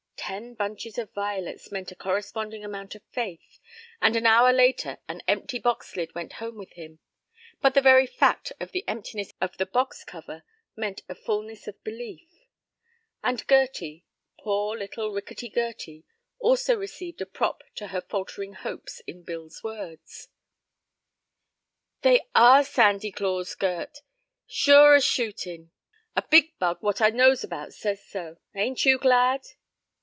[0.17, 3.59] Ten bunches of violets meant a corresponding amount of faith,
[4.01, 6.99] and an hour later an empty box lid went home with him.
[7.59, 10.43] But the very fact of the emptiness of the box cover
[10.73, 12.29] meant a fullness of belief.
[13.21, 14.05] And Gerty;
[14.39, 16.05] poor little, rickety Gerty,
[16.39, 20.29] also received a prop to her faltering hopes in Bill's words.
[22.03, 23.97] "They are a Sandy Claus, Gert,
[24.47, 25.71] sure as shootin'!
[26.15, 28.37] A big bug what I knows about says so.
[28.55, 29.41] Ain't you glad?"